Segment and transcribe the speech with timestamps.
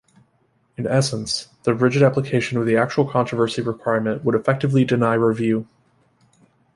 [0.77, 5.67] In essence, the rigid application of the actual controversy requirement would effectively deny review.